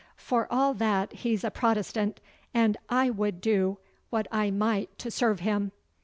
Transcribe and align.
For 0.17 0.47
all 0.49 0.73
that 0.73 1.13
he's 1.13 1.43
a 1.43 1.51
Protestant, 1.51 2.21
and 2.55 2.75
I 2.89 3.11
would 3.11 3.39
do 3.39 3.77
what 4.09 4.25
I 4.31 4.49
might 4.49 4.97
to 4.97 5.11
serve 5.11 5.41
him. 5.41 5.71